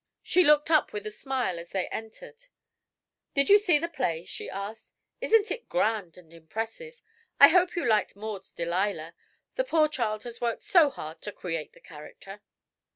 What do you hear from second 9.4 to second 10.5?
The poor child has